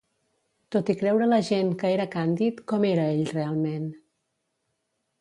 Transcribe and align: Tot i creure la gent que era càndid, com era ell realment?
Tot 0.75 0.89
i 0.93 0.95
creure 1.01 1.27
la 1.33 1.39
gent 1.51 1.69
que 1.83 1.93
era 1.99 2.09
càndid, 2.17 2.65
com 2.73 2.91
era 2.95 3.07
ell 3.13 3.23
realment? 3.39 3.89